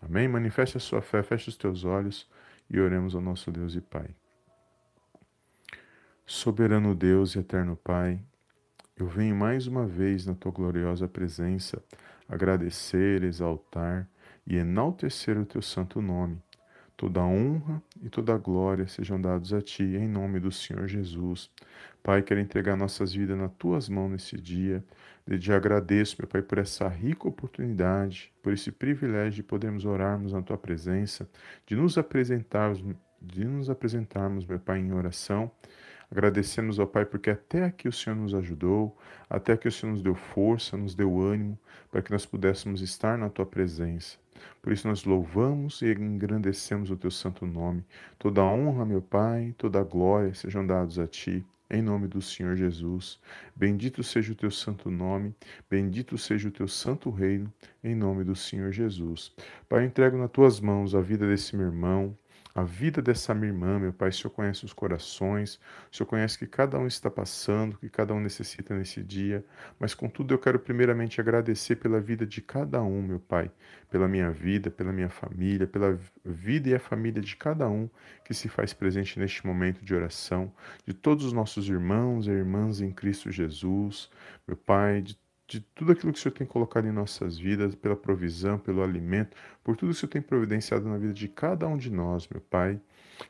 Amém? 0.00 0.28
Manifeste 0.28 0.76
a 0.76 0.80
sua 0.80 1.02
fé, 1.02 1.22
feche 1.22 1.48
os 1.48 1.56
teus 1.56 1.84
olhos 1.84 2.28
e 2.70 2.78
oremos 2.78 3.14
ao 3.14 3.20
nosso 3.20 3.50
Deus 3.50 3.74
e 3.74 3.80
Pai. 3.80 4.08
Soberano 6.26 6.94
Deus 6.94 7.34
e 7.34 7.40
eterno 7.40 7.76
Pai, 7.76 8.20
eu 8.96 9.06
venho 9.06 9.34
mais 9.34 9.66
uma 9.66 9.86
vez 9.86 10.24
na 10.24 10.34
tua 10.34 10.52
gloriosa 10.52 11.08
presença 11.08 11.82
agradecer, 12.28 13.22
exaltar 13.22 14.08
e 14.46 14.56
enaltecer 14.56 15.38
o 15.38 15.44
teu 15.44 15.60
santo 15.60 16.00
nome. 16.00 16.40
Toda 16.96 17.22
honra 17.22 17.82
e 18.02 18.08
toda 18.08 18.36
glória 18.38 18.86
sejam 18.86 19.20
dados 19.20 19.52
a 19.52 19.60
ti, 19.60 19.82
em 19.82 20.08
nome 20.08 20.38
do 20.38 20.52
Senhor 20.52 20.86
Jesus. 20.86 21.50
Pai, 22.02 22.22
quero 22.22 22.40
entregar 22.40 22.76
nossas 22.76 23.12
vidas 23.12 23.36
nas 23.36 23.50
tuas 23.58 23.88
mãos 23.88 24.10
nesse 24.10 24.36
dia. 24.36 24.84
Já 25.26 25.56
agradeço, 25.56 26.16
meu 26.18 26.28
Pai, 26.28 26.42
por 26.42 26.58
essa 26.58 26.86
rica 26.86 27.26
oportunidade, 27.26 28.32
por 28.42 28.52
esse 28.52 28.70
privilégio 28.70 29.36
de 29.36 29.42
podermos 29.42 29.84
orarmos 29.84 30.32
na 30.32 30.42
tua 30.42 30.58
presença, 30.58 31.28
de 31.66 31.74
nos 31.74 31.98
apresentarmos, 31.98 32.84
de 33.20 33.44
nos 33.44 33.68
apresentarmos, 33.68 34.46
meu 34.46 34.60
Pai, 34.60 34.78
em 34.78 34.92
oração. 34.92 35.50
Agradecemos 36.14 36.78
ao 36.78 36.86
Pai 36.86 37.04
porque 37.04 37.28
até 37.28 37.64
aqui 37.64 37.88
o 37.88 37.92
Senhor 37.92 38.14
nos 38.14 38.36
ajudou, 38.36 38.96
até 39.28 39.56
que 39.56 39.66
o 39.66 39.72
Senhor 39.72 39.90
nos 39.90 40.00
deu 40.00 40.14
força, 40.14 40.76
nos 40.76 40.94
deu 40.94 41.20
ânimo 41.20 41.58
para 41.90 42.00
que 42.02 42.12
nós 42.12 42.24
pudéssemos 42.24 42.80
estar 42.82 43.18
na 43.18 43.28
tua 43.28 43.44
presença. 43.44 44.16
Por 44.62 44.72
isso 44.72 44.86
nós 44.86 45.02
louvamos 45.04 45.82
e 45.82 45.90
engrandecemos 45.90 46.88
o 46.88 46.96
teu 46.96 47.10
santo 47.10 47.44
nome. 47.44 47.84
Toda 48.16 48.44
honra, 48.44 48.84
meu 48.84 49.02
Pai, 49.02 49.56
toda 49.58 49.82
glória 49.82 50.32
sejam 50.34 50.64
dados 50.64 51.00
a 51.00 51.06
ti. 51.08 51.44
Em 51.68 51.82
nome 51.82 52.06
do 52.06 52.22
Senhor 52.22 52.54
Jesus. 52.54 53.18
Bendito 53.56 54.04
seja 54.04 54.34
o 54.34 54.36
teu 54.36 54.52
santo 54.52 54.92
nome, 54.92 55.34
bendito 55.68 56.16
seja 56.16 56.46
o 56.46 56.52
teu 56.52 56.68
santo 56.68 57.10
reino, 57.10 57.52
em 57.82 57.96
nome 57.96 58.22
do 58.22 58.36
Senhor 58.36 58.70
Jesus. 58.70 59.32
Pai, 59.68 59.84
entrego 59.84 60.16
nas 60.16 60.30
tuas 60.30 60.60
mãos 60.60 60.94
a 60.94 61.00
vida 61.00 61.26
desse 61.26 61.56
meu 61.56 61.66
irmão, 61.66 62.16
a 62.54 62.62
vida 62.62 63.02
dessa 63.02 63.34
minha 63.34 63.48
irmã, 63.48 63.78
meu 63.80 63.92
Pai. 63.92 64.10
O 64.10 64.12
Senhor 64.12 64.30
conhece 64.30 64.64
os 64.64 64.72
corações, 64.72 65.58
o 65.90 65.96
Senhor 65.96 66.06
conhece 66.06 66.38
que 66.38 66.46
cada 66.46 66.78
um 66.78 66.86
está 66.86 67.10
passando, 67.10 67.76
que 67.78 67.88
cada 67.88 68.14
um 68.14 68.20
necessita 68.20 68.74
nesse 68.76 69.02
dia. 69.02 69.44
Mas, 69.78 69.92
contudo, 69.92 70.32
eu 70.32 70.38
quero 70.38 70.58
primeiramente 70.58 71.20
agradecer 71.20 71.76
pela 71.76 72.00
vida 72.00 72.24
de 72.24 72.40
cada 72.40 72.80
um, 72.82 73.02
meu 73.02 73.18
Pai, 73.18 73.50
pela 73.90 74.06
minha 74.06 74.30
vida, 74.30 74.70
pela 74.70 74.92
minha 74.92 75.10
família, 75.10 75.66
pela 75.66 75.98
vida 76.24 76.68
e 76.68 76.74
a 76.74 76.78
família 76.78 77.20
de 77.20 77.34
cada 77.34 77.68
um 77.68 77.90
que 78.24 78.32
se 78.32 78.48
faz 78.48 78.72
presente 78.72 79.18
neste 79.18 79.44
momento 79.44 79.84
de 79.84 79.94
oração, 79.94 80.52
de 80.86 80.94
todos 80.94 81.24
os 81.24 81.32
nossos 81.32 81.68
irmãos 81.68 82.28
e 82.28 82.30
irmãs 82.30 82.80
em 82.80 82.92
Cristo 82.92 83.32
Jesus, 83.32 84.08
meu 84.46 84.56
Pai, 84.56 85.02
de 85.02 85.23
de 85.46 85.60
tudo 85.60 85.92
aquilo 85.92 86.12
que 86.12 86.18
o 86.18 86.22
Senhor 86.22 86.34
tem 86.34 86.46
colocado 86.46 86.86
em 86.86 86.92
nossas 86.92 87.38
vidas, 87.38 87.74
pela 87.74 87.96
provisão, 87.96 88.58
pelo 88.58 88.82
alimento, 88.82 89.36
por 89.62 89.76
tudo 89.76 89.90
que 89.90 89.96
o 89.96 90.00
Senhor 90.00 90.10
tem 90.10 90.22
providenciado 90.22 90.88
na 90.88 90.96
vida 90.96 91.12
de 91.12 91.28
cada 91.28 91.68
um 91.68 91.76
de 91.76 91.90
nós, 91.90 92.26
meu 92.28 92.40
Pai. 92.40 92.80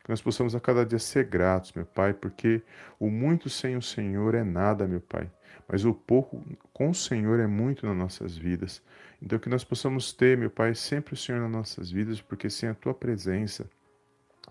Que 0.03 0.09
nós 0.09 0.21
possamos 0.21 0.55
a 0.55 0.59
cada 0.59 0.85
dia 0.85 0.97
ser 0.97 1.25
gratos, 1.25 1.73
meu 1.73 1.85
Pai, 1.85 2.13
porque 2.13 2.63
o 2.99 3.09
muito 3.09 3.49
sem 3.49 3.75
o 3.75 3.81
Senhor 3.81 4.33
é 4.33 4.43
nada, 4.43 4.87
meu 4.87 5.01
Pai, 5.01 5.29
mas 5.67 5.85
o 5.85 5.93
pouco 5.93 6.43
com 6.73 6.89
o 6.89 6.95
Senhor 6.95 7.39
é 7.39 7.47
muito 7.47 7.85
nas 7.85 7.95
nossas 7.95 8.35
vidas. 8.35 8.81
Então 9.21 9.37
que 9.37 9.49
nós 9.49 9.63
possamos 9.63 10.11
ter, 10.11 10.37
meu 10.37 10.49
Pai, 10.49 10.73
sempre 10.73 11.13
o 11.13 11.17
Senhor 11.17 11.39
nas 11.39 11.51
nossas 11.51 11.91
vidas, 11.91 12.21
porque 12.21 12.49
sem 12.49 12.69
a 12.69 12.73
Tua 12.73 12.93
presença 12.93 13.69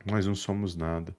nós 0.05 0.27
não 0.27 0.35
somos 0.35 0.77
nada. 0.77 1.17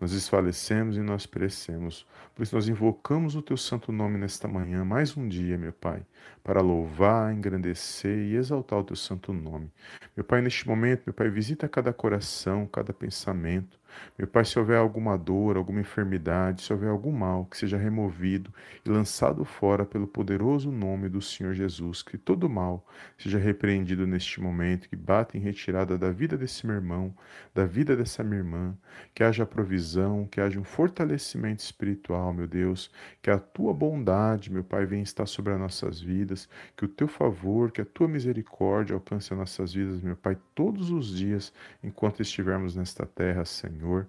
Nós 0.00 0.12
desfalecemos 0.12 0.96
e 0.96 1.00
nós 1.00 1.26
perecemos. 1.26 2.06
Por 2.34 2.42
isso 2.42 2.54
nós 2.54 2.68
invocamos 2.68 3.36
o 3.36 3.42
teu 3.42 3.56
santo 3.56 3.92
nome 3.92 4.16
nesta 4.16 4.48
manhã, 4.48 4.84
mais 4.84 5.16
um 5.16 5.28
dia, 5.28 5.58
meu 5.58 5.72
Pai, 5.72 6.02
para 6.42 6.62
louvar, 6.62 7.34
engrandecer 7.34 8.16
e 8.16 8.34
exaltar 8.36 8.78
o 8.78 8.84
teu 8.84 8.96
santo 8.96 9.32
nome. 9.32 9.70
Meu 10.16 10.24
Pai, 10.24 10.40
neste 10.40 10.66
momento, 10.66 11.02
meu 11.06 11.14
Pai, 11.14 11.28
visita 11.28 11.68
cada 11.68 11.92
coração, 11.92 12.66
cada 12.66 12.92
pensamento. 12.92 13.79
Meu 14.18 14.26
Pai, 14.26 14.44
se 14.44 14.58
houver 14.58 14.78
alguma 14.78 15.16
dor, 15.16 15.56
alguma 15.56 15.80
enfermidade, 15.80 16.62
se 16.62 16.72
houver 16.72 16.90
algum 16.90 17.12
mal, 17.12 17.44
que 17.46 17.56
seja 17.56 17.76
removido 17.76 18.52
e 18.84 18.88
lançado 18.88 19.44
fora 19.44 19.84
pelo 19.84 20.06
poderoso 20.06 20.70
nome 20.70 21.08
do 21.08 21.20
Senhor 21.20 21.54
Jesus, 21.54 22.02
que 22.02 22.18
todo 22.18 22.48
mal 22.48 22.86
seja 23.18 23.38
repreendido 23.38 24.06
neste 24.06 24.40
momento, 24.40 24.88
que 24.88 24.96
bata 24.96 25.36
em 25.36 25.40
retirada 25.40 25.96
da 25.96 26.10
vida 26.10 26.36
desse 26.36 26.66
meu 26.66 26.76
irmão, 26.76 27.14
da 27.54 27.64
vida 27.64 27.96
dessa 27.96 28.22
minha 28.22 28.38
irmã, 28.38 28.74
que 29.14 29.22
haja 29.22 29.46
provisão, 29.46 30.26
que 30.26 30.40
haja 30.40 30.58
um 30.58 30.64
fortalecimento 30.64 31.62
espiritual, 31.62 32.32
meu 32.32 32.46
Deus, 32.46 32.90
que 33.22 33.30
a 33.30 33.38
tua 33.38 33.72
bondade, 33.72 34.52
meu 34.52 34.64
Pai, 34.64 34.86
venha 34.86 35.02
estar 35.02 35.26
sobre 35.26 35.52
as 35.52 35.58
nossas 35.58 36.00
vidas, 36.00 36.48
que 36.76 36.84
o 36.84 36.88
teu 36.88 37.08
favor, 37.08 37.70
que 37.70 37.80
a 37.80 37.84
tua 37.84 38.08
misericórdia 38.08 38.94
alcance 38.94 39.32
as 39.32 39.38
nossas 39.38 39.72
vidas, 39.72 40.00
meu 40.00 40.16
Pai, 40.16 40.36
todos 40.54 40.90
os 40.90 41.16
dias, 41.16 41.52
enquanto 41.82 42.22
estivermos 42.22 42.76
nesta 42.76 43.06
terra, 43.06 43.44
Senhor. 43.44 43.79
Senhor. 43.80 44.06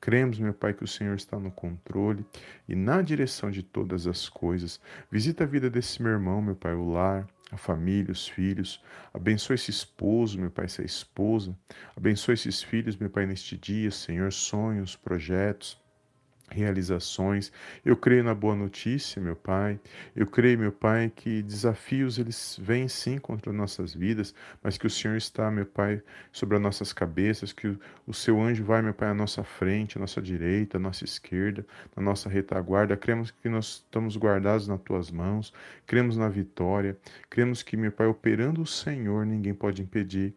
Cremos, 0.00 0.38
meu 0.38 0.52
Pai, 0.52 0.74
que 0.74 0.82
o 0.82 0.88
Senhor 0.88 1.14
está 1.14 1.38
no 1.38 1.50
controle 1.50 2.26
e 2.68 2.74
na 2.74 3.00
direção 3.00 3.50
de 3.50 3.62
todas 3.62 4.06
as 4.06 4.28
coisas. 4.28 4.80
Visita 5.10 5.44
a 5.44 5.46
vida 5.46 5.70
desse 5.70 6.02
meu 6.02 6.12
irmão, 6.12 6.42
meu 6.42 6.56
Pai, 6.56 6.74
o 6.74 6.90
lar, 6.90 7.26
a 7.50 7.56
família, 7.56 8.10
os 8.10 8.28
filhos. 8.28 8.82
Abençoa 9.14 9.54
esse 9.54 9.70
esposo, 9.70 10.38
meu 10.38 10.50
Pai, 10.50 10.64
essa 10.64 10.84
esposa. 10.84 11.56
Abençoa 11.96 12.34
esses 12.34 12.62
filhos, 12.62 12.96
meu 12.96 13.10
Pai, 13.10 13.26
neste 13.26 13.56
dia, 13.56 13.90
Senhor, 13.90 14.32
sonhos, 14.32 14.96
projetos 14.96 15.81
realizações. 16.52 17.52
Eu 17.84 17.96
creio 17.96 18.22
na 18.22 18.34
boa 18.34 18.54
notícia, 18.54 19.20
meu 19.20 19.34
Pai. 19.34 19.80
Eu 20.14 20.26
creio, 20.26 20.58
meu 20.58 20.72
Pai, 20.72 21.10
que 21.14 21.42
desafios 21.42 22.18
eles 22.18 22.58
vêm 22.60 22.88
sim 22.88 23.18
contra 23.18 23.52
nossas 23.52 23.94
vidas, 23.94 24.34
mas 24.62 24.76
que 24.78 24.86
o 24.86 24.90
Senhor 24.90 25.16
está, 25.16 25.50
meu 25.50 25.66
Pai, 25.66 26.02
sobre 26.30 26.56
as 26.56 26.62
nossas 26.62 26.92
cabeças, 26.92 27.52
que 27.52 27.76
o, 28.06 28.12
seu 28.14 28.40
anjo 28.40 28.64
vai, 28.64 28.82
meu 28.82 28.94
Pai, 28.94 29.08
à 29.08 29.14
nossa 29.14 29.42
frente, 29.42 29.96
à 29.96 30.00
nossa 30.00 30.20
direita, 30.20 30.76
à 30.76 30.80
nossa 30.80 31.04
esquerda, 31.04 31.66
na 31.96 32.02
nossa 32.02 32.28
retaguarda. 32.28 32.96
Cremos 32.96 33.30
que 33.30 33.48
nós 33.48 33.84
estamos 33.84 34.16
guardados 34.16 34.68
nas 34.68 34.80
tuas 34.82 35.10
mãos. 35.10 35.52
Cremos 35.86 36.16
na 36.16 36.28
vitória. 36.28 36.96
Cremos 37.28 37.62
que, 37.62 37.76
meu 37.76 37.92
Pai, 37.92 38.06
operando 38.06 38.62
o 38.62 38.66
Senhor, 38.66 39.24
ninguém 39.26 39.54
pode 39.54 39.82
impedir. 39.82 40.34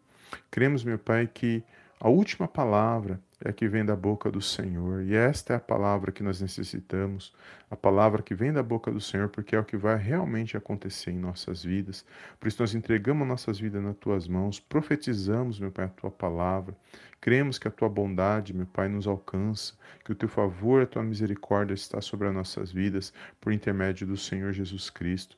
Cremos, 0.49 0.83
meu 0.83 0.97
Pai, 0.97 1.29
que 1.31 1.63
a 1.99 2.09
última 2.09 2.47
palavra 2.47 3.19
é 3.45 3.53
que 3.53 3.67
vem 3.67 3.85
da 3.85 3.95
boca 3.95 4.31
do 4.31 4.41
Senhor. 4.41 5.03
E 5.03 5.13
esta 5.13 5.53
é 5.53 5.55
a 5.55 5.59
palavra 5.59 6.11
que 6.11 6.23
nós 6.23 6.41
necessitamos, 6.41 7.31
a 7.69 7.75
palavra 7.75 8.23
que 8.23 8.33
vem 8.33 8.51
da 8.51 8.63
boca 8.63 8.91
do 8.91 8.99
Senhor, 8.99 9.29
porque 9.29 9.55
é 9.55 9.59
o 9.59 9.63
que 9.63 9.77
vai 9.77 9.95
realmente 9.97 10.57
acontecer 10.57 11.11
em 11.11 11.19
nossas 11.19 11.63
vidas. 11.63 12.03
Por 12.39 12.47
isso 12.47 12.59
nós 12.59 12.73
entregamos 12.73 13.27
nossas 13.27 13.59
vidas 13.59 13.83
nas 13.83 13.95
tuas 13.97 14.27
mãos, 14.27 14.59
profetizamos, 14.59 15.59
meu 15.59 15.71
Pai, 15.71 15.85
a 15.85 15.89
tua 15.89 16.09
palavra. 16.09 16.75
Cremos 17.21 17.59
que 17.59 17.67
a 17.67 17.71
tua 17.71 17.87
bondade, 17.87 18.51
meu 18.51 18.65
Pai, 18.65 18.87
nos 18.87 19.05
alcança, 19.05 19.75
que 20.03 20.11
o 20.11 20.15
teu 20.15 20.27
favor, 20.27 20.81
a 20.81 20.87
tua 20.87 21.03
misericórdia 21.03 21.75
está 21.75 22.01
sobre 22.01 22.27
as 22.27 22.33
nossas 22.33 22.71
vidas 22.71 23.13
por 23.39 23.53
intermédio 23.53 24.07
do 24.07 24.17
Senhor 24.17 24.53
Jesus 24.53 24.89
Cristo. 24.89 25.37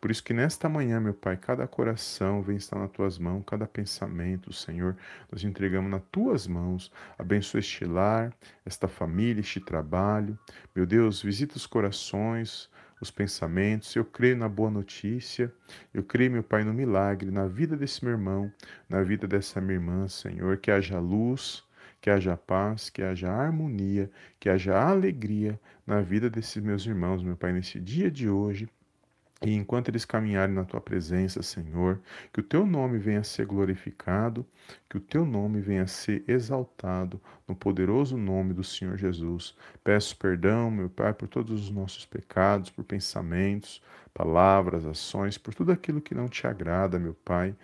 Por 0.00 0.10
isso 0.10 0.22
que 0.22 0.34
nesta 0.34 0.68
manhã, 0.68 1.00
meu 1.00 1.14
Pai, 1.14 1.36
cada 1.36 1.66
coração 1.66 2.42
vem 2.42 2.56
estar 2.56 2.78
nas 2.78 2.90
tuas 2.90 3.18
mãos, 3.18 3.44
cada 3.46 3.66
pensamento, 3.66 4.52
Senhor, 4.52 4.96
nós 5.30 5.44
entregamos 5.44 5.90
nas 5.90 6.02
tuas 6.10 6.46
mãos. 6.46 6.92
Abençoa 7.18 7.60
este 7.60 7.84
lar, 7.84 8.32
esta 8.64 8.88
família, 8.88 9.40
este 9.40 9.60
trabalho. 9.60 10.38
Meu 10.74 10.86
Deus, 10.86 11.22
visita 11.22 11.56
os 11.56 11.66
corações, 11.66 12.68
os 13.00 13.10
pensamentos. 13.10 13.94
Eu 13.94 14.04
creio 14.04 14.36
na 14.36 14.48
boa 14.48 14.70
notícia. 14.70 15.52
Eu 15.94 16.02
creio, 16.02 16.30
meu 16.30 16.42
Pai, 16.42 16.64
no 16.64 16.74
milagre, 16.74 17.30
na 17.30 17.46
vida 17.46 17.76
desse 17.76 18.04
meu 18.04 18.12
irmão, 18.12 18.52
na 18.88 19.02
vida 19.02 19.26
dessa 19.26 19.60
minha 19.60 19.74
irmã, 19.74 20.08
Senhor, 20.08 20.56
que 20.58 20.70
haja 20.70 20.98
luz, 20.98 21.64
que 22.00 22.10
haja 22.10 22.36
paz, 22.36 22.90
que 22.90 23.02
haja 23.02 23.30
harmonia, 23.30 24.10
que 24.38 24.48
haja 24.48 24.78
alegria 24.78 25.60
na 25.86 26.00
vida 26.00 26.28
desses 26.28 26.62
meus 26.62 26.84
irmãos, 26.86 27.22
meu 27.22 27.36
Pai, 27.36 27.52
nesse 27.52 27.80
dia 27.80 28.10
de 28.10 28.28
hoje. 28.28 28.68
E 29.44 29.54
enquanto 29.54 29.88
eles 29.88 30.06
caminharem 30.06 30.54
na 30.54 30.64
tua 30.64 30.80
presença, 30.80 31.42
Senhor, 31.42 32.00
que 32.32 32.40
o 32.40 32.42
teu 32.42 32.64
nome 32.66 32.98
venha 32.98 33.20
a 33.20 33.24
ser 33.24 33.44
glorificado, 33.44 34.46
que 34.88 34.96
o 34.96 35.00
teu 35.00 35.26
nome 35.26 35.60
venha 35.60 35.82
a 35.82 35.86
ser 35.86 36.24
exaltado 36.26 37.20
no 37.46 37.54
poderoso 37.54 38.16
nome 38.16 38.54
do 38.54 38.64
Senhor 38.64 38.96
Jesus. 38.96 39.54
Peço 39.84 40.16
perdão, 40.16 40.70
meu 40.70 40.88
Pai, 40.88 41.12
por 41.12 41.28
todos 41.28 41.64
os 41.64 41.70
nossos 41.70 42.06
pecados, 42.06 42.70
por 42.70 42.82
pensamentos, 42.82 43.82
palavras, 44.14 44.86
ações, 44.86 45.36
por 45.36 45.54
tudo 45.54 45.70
aquilo 45.70 46.00
que 46.00 46.14
não 46.14 46.28
te 46.28 46.46
agrada, 46.46 46.98
meu 46.98 47.12
Pai, 47.12 47.54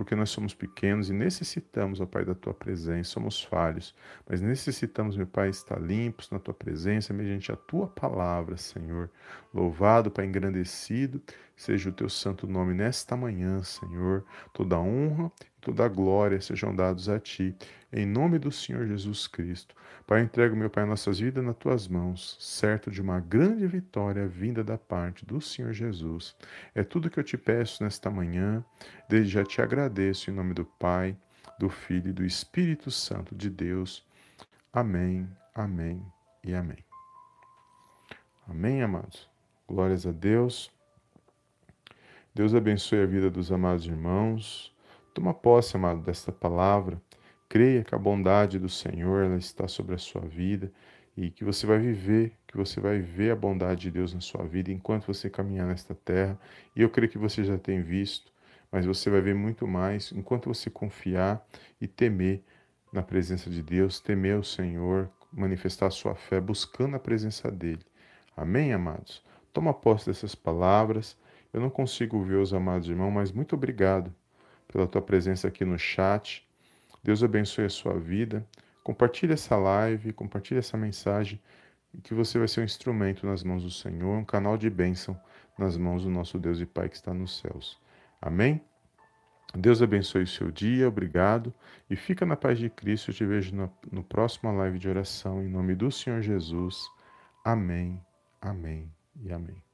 porque 0.00 0.16
nós 0.16 0.30
somos 0.30 0.54
pequenos 0.54 1.10
e 1.10 1.12
necessitamos, 1.12 2.00
ó 2.00 2.06
Pai, 2.06 2.24
da 2.24 2.34
tua 2.34 2.54
presença, 2.54 3.10
somos 3.10 3.44
falhos, 3.44 3.94
mas 4.26 4.40
necessitamos, 4.40 5.14
meu 5.14 5.26
Pai, 5.26 5.50
estar 5.50 5.78
limpos 5.78 6.30
na 6.30 6.38
tua 6.38 6.54
presença, 6.54 7.12
mediante 7.12 7.52
a 7.52 7.56
tua 7.56 7.86
palavra, 7.86 8.56
Senhor. 8.56 9.10
Louvado, 9.52 10.10
Pai, 10.10 10.24
engrandecido, 10.24 11.20
seja 11.60 11.90
o 11.90 11.92
teu 11.92 12.08
santo 12.08 12.46
nome 12.46 12.74
nesta 12.74 13.16
manhã, 13.16 13.62
Senhor. 13.62 14.24
Toda 14.52 14.78
honra 14.78 15.30
toda 15.60 15.84
a 15.84 15.88
glória 15.88 16.40
sejam 16.40 16.74
dados 16.74 17.08
a 17.08 17.20
ti, 17.20 17.54
em 17.92 18.06
nome 18.06 18.38
do 18.38 18.50
Senhor 18.50 18.86
Jesus 18.86 19.26
Cristo. 19.26 19.74
Pai, 20.06 20.22
entrego, 20.22 20.56
meu 20.56 20.70
Pai, 20.70 20.84
nossas 20.84 21.20
vidas 21.20 21.44
nas 21.44 21.56
tuas 21.56 21.86
mãos, 21.86 22.36
certo 22.40 22.90
de 22.90 23.00
uma 23.00 23.20
grande 23.20 23.66
vitória 23.66 24.26
vinda 24.26 24.64
da 24.64 24.78
parte 24.78 25.24
do 25.24 25.40
Senhor 25.40 25.72
Jesus. 25.72 26.34
É 26.74 26.82
tudo 26.82 27.10
que 27.10 27.18
eu 27.18 27.24
te 27.24 27.36
peço 27.36 27.84
nesta 27.84 28.10
manhã, 28.10 28.64
desde 29.08 29.32
já 29.32 29.44
te 29.44 29.60
agradeço 29.60 30.30
em 30.30 30.34
nome 30.34 30.54
do 30.54 30.64
Pai, 30.64 31.16
do 31.58 31.68
Filho 31.68 32.08
e 32.08 32.12
do 32.12 32.24
Espírito 32.24 32.90
Santo 32.90 33.34
de 33.34 33.50
Deus. 33.50 34.04
Amém, 34.72 35.28
amém 35.54 36.02
e 36.42 36.54
amém. 36.54 36.78
Amém, 38.48 38.82
amados. 38.82 39.28
Glórias 39.68 40.06
a 40.06 40.10
Deus. 40.10 40.79
Deus 42.34 42.54
abençoe 42.54 43.02
a 43.02 43.06
vida 43.06 43.30
dos 43.30 43.50
amados 43.50 43.86
irmãos 43.86 44.74
Toma 45.12 45.34
posse, 45.34 45.76
amado, 45.76 46.02
desta 46.02 46.30
palavra. 46.30 47.00
Creia 47.48 47.82
que 47.82 47.94
a 47.94 47.98
bondade 47.98 48.58
do 48.58 48.68
Senhor 48.68 49.24
ela 49.24 49.36
está 49.36 49.66
sobre 49.66 49.94
a 49.94 49.98
sua 49.98 50.20
vida 50.20 50.72
e 51.16 51.30
que 51.30 51.44
você 51.44 51.66
vai 51.66 51.78
viver, 51.78 52.32
que 52.46 52.56
você 52.56 52.80
vai 52.80 53.00
ver 53.00 53.32
a 53.32 53.36
bondade 53.36 53.82
de 53.82 53.90
Deus 53.90 54.14
na 54.14 54.20
sua 54.20 54.44
vida 54.46 54.70
enquanto 54.70 55.06
você 55.06 55.28
caminhar 55.28 55.66
nesta 55.66 55.94
terra. 55.94 56.38
E 56.76 56.80
eu 56.80 56.88
creio 56.88 57.10
que 57.10 57.18
você 57.18 57.42
já 57.42 57.58
tem 57.58 57.82
visto, 57.82 58.32
mas 58.70 58.86
você 58.86 59.10
vai 59.10 59.20
ver 59.20 59.34
muito 59.34 59.66
mais 59.66 60.12
enquanto 60.12 60.48
você 60.48 60.70
confiar 60.70 61.44
e 61.80 61.88
temer 61.88 62.44
na 62.92 63.02
presença 63.02 63.50
de 63.50 63.62
Deus, 63.62 63.98
temer 63.98 64.38
o 64.38 64.44
Senhor, 64.44 65.10
manifestar 65.32 65.88
a 65.88 65.90
sua 65.90 66.14
fé 66.14 66.40
buscando 66.40 66.94
a 66.94 67.00
presença 67.00 67.50
dele. 67.50 67.84
Amém, 68.36 68.72
amados? 68.72 69.24
Toma 69.52 69.74
posse 69.74 70.06
dessas 70.06 70.36
palavras. 70.36 71.16
Eu 71.52 71.60
não 71.60 71.70
consigo 71.70 72.22
ver 72.22 72.36
os 72.36 72.54
amados 72.54 72.88
irmãos, 72.88 73.10
mas 73.10 73.32
muito 73.32 73.54
obrigado 73.54 74.14
pela 74.68 74.86
tua 74.86 75.02
presença 75.02 75.48
aqui 75.48 75.64
no 75.64 75.78
chat. 75.78 76.46
Deus 77.02 77.22
abençoe 77.22 77.64
a 77.64 77.70
sua 77.70 77.98
vida. 77.98 78.46
Compartilhe 78.84 79.32
essa 79.32 79.56
live, 79.56 80.12
compartilhe 80.12 80.58
essa 80.58 80.76
mensagem 80.76 81.40
que 82.02 82.14
você 82.14 82.38
vai 82.38 82.46
ser 82.46 82.60
um 82.60 82.64
instrumento 82.64 83.26
nas 83.26 83.42
mãos 83.42 83.62
do 83.62 83.70
Senhor, 83.70 84.16
um 84.16 84.24
canal 84.24 84.56
de 84.56 84.70
bênção 84.70 85.20
nas 85.58 85.76
mãos 85.76 86.04
do 86.04 86.10
nosso 86.10 86.38
Deus 86.38 86.60
e 86.60 86.66
Pai 86.66 86.88
que 86.88 86.96
está 86.96 87.12
nos 87.12 87.38
céus. 87.38 87.80
Amém? 88.20 88.60
Deus 89.54 89.82
abençoe 89.82 90.22
o 90.22 90.26
seu 90.26 90.50
dia, 90.50 90.88
obrigado 90.88 91.52
e 91.88 91.96
fica 91.96 92.24
na 92.24 92.36
paz 92.36 92.58
de 92.58 92.70
Cristo. 92.70 93.10
Eu 93.10 93.14
te 93.14 93.24
vejo 93.26 93.54
no, 93.54 93.72
no 93.90 94.04
próximo 94.04 94.52
live 94.52 94.78
de 94.78 94.88
oração 94.88 95.42
em 95.42 95.48
nome 95.48 95.74
do 95.74 95.90
Senhor 95.90 96.22
Jesus. 96.22 96.88
Amém, 97.44 98.00
amém 98.40 98.88
e 99.20 99.32
amém. 99.32 99.69